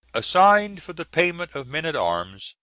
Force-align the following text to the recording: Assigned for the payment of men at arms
Assigned 0.15 0.81
for 0.81 0.93
the 0.93 1.05
payment 1.05 1.53
of 1.53 1.67
men 1.67 1.85
at 1.85 1.95
arms 1.95 2.55